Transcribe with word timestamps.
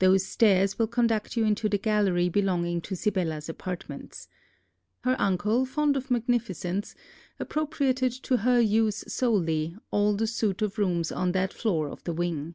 Those 0.00 0.26
stairs 0.26 0.78
will 0.78 0.86
conduct 0.86 1.34
you 1.34 1.46
into 1.46 1.66
the 1.66 1.78
gallery 1.78 2.28
belonging 2.28 2.82
to 2.82 2.94
Sibella's 2.94 3.48
apartments. 3.48 4.28
Her 5.02 5.16
uncle, 5.18 5.64
fond 5.64 5.96
of 5.96 6.10
magnificence, 6.10 6.94
appropriated 7.40 8.12
to 8.24 8.36
her 8.44 8.60
use 8.60 9.02
solely 9.10 9.74
all 9.90 10.14
the 10.14 10.26
suite 10.26 10.60
of 10.60 10.76
rooms 10.76 11.10
on 11.10 11.32
that 11.32 11.54
floor 11.54 11.88
of 11.88 12.04
the 12.04 12.12
wing. 12.12 12.54